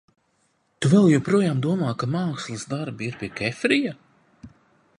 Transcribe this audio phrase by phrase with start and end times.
[0.85, 3.95] Tu vēl joprojām domā, ka mākslas darbi ir pie Kefrija?